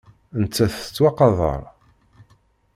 Nettat 0.41 0.73
tettwaqadar. 0.83 1.61